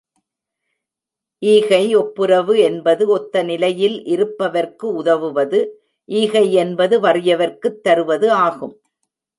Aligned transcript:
ஈகை 1.41 1.95
ஒப்புரவு 1.95 2.59
என்பது 2.59 3.07
ஒத்த 3.07 3.43
நிலையில் 3.43 3.97
இருப்பவர்க்கு 4.05 4.87
உதவுவது 4.93 5.59
ஈகை 6.09 6.53
என்பது 6.53 6.99
வறியவர்க்குத் 6.99 7.81
தருவது 7.81 8.31
ஆகும். 8.41 8.75